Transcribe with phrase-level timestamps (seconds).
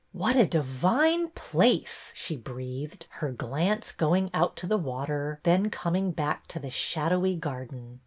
[0.13, 6.09] What a divine place!'' she breathed, her glance going out to the water, then coming
[6.09, 7.99] back to the shadowy garden.